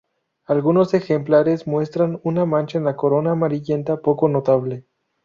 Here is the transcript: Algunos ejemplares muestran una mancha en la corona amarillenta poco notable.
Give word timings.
Algunos 0.47 0.95
ejemplares 0.95 1.67
muestran 1.67 2.19
una 2.23 2.43
mancha 2.47 2.79
en 2.79 2.85
la 2.85 2.95
corona 2.95 3.33
amarillenta 3.33 3.97
poco 4.01 4.27
notable. 4.29 4.83